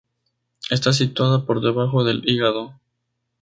Está 0.71 0.93
situada 0.93 1.45
por 1.45 1.61
debajo 1.61 2.03
del 2.03 2.23
hígado. 2.25 2.73